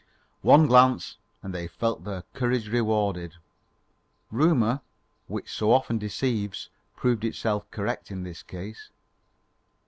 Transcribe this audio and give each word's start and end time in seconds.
One 0.41 0.65
glance 0.65 1.17
and 1.43 1.53
they 1.53 1.67
felt 1.67 2.05
their 2.05 2.23
courage 2.33 2.69
rewarded. 2.69 3.35
Rumour, 4.31 4.81
which 5.27 5.53
so 5.53 5.71
often 5.71 5.99
deceives, 5.99 6.69
proved 6.95 7.23
itself 7.23 7.69
correct 7.69 8.09
in 8.09 8.23
this 8.23 8.41
case. 8.41 8.89